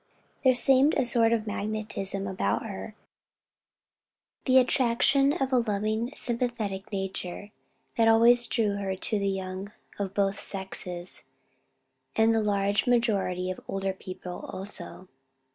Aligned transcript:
There 0.43 0.55
seemed 0.55 0.95
a 0.95 1.03
sort 1.03 1.31
of 1.31 1.45
magnetism 1.45 2.25
about 2.25 2.63
her, 2.65 2.95
the 4.45 4.57
attraction 4.57 5.31
of 5.33 5.53
a 5.53 5.59
loving, 5.59 6.11
sympathetic 6.15 6.91
nature, 6.91 7.51
that 7.97 8.07
always 8.07 8.47
drew 8.47 8.75
to 8.75 8.77
her 8.77 8.95
the 8.95 9.29
young 9.29 9.71
of 9.99 10.15
both 10.15 10.39
sexes, 10.39 11.23
and 12.15 12.33
the 12.33 12.41
large 12.41 12.87
majority 12.87 13.51
of 13.51 13.59
older 13.69 13.93
people 13.93 14.49
also. 14.51 15.07